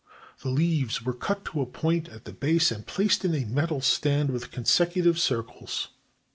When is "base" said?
2.33-2.71